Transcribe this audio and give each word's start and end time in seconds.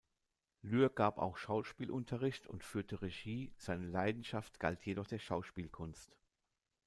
Lühr 0.63 0.89
gab 0.89 1.19
auch 1.19 1.37
Schauspielunterricht 1.37 2.47
und 2.47 2.63
führte 2.63 3.03
Regie, 3.03 3.53
seine 3.59 3.85
Leidenschaft 3.85 4.59
galt 4.59 4.81
jedoch 4.83 5.05
der 5.05 5.19
Schauspielkunst. 5.19 6.17